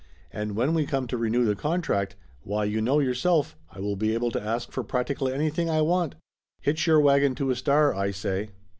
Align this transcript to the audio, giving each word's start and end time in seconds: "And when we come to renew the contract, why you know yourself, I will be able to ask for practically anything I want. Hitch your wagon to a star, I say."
"And 0.33 0.55
when 0.55 0.73
we 0.73 0.87
come 0.87 1.05
to 1.05 1.15
renew 1.15 1.45
the 1.45 1.53
contract, 1.55 2.15
why 2.41 2.63
you 2.65 2.81
know 2.81 2.97
yourself, 2.97 3.55
I 3.69 3.79
will 3.81 3.95
be 3.95 4.15
able 4.15 4.31
to 4.31 4.41
ask 4.41 4.71
for 4.71 4.83
practically 4.83 5.31
anything 5.31 5.69
I 5.69 5.81
want. 5.83 6.15
Hitch 6.59 6.87
your 6.87 6.99
wagon 6.99 7.35
to 7.35 7.51
a 7.51 7.55
star, 7.55 7.93
I 7.93 8.09
say." 8.09 8.49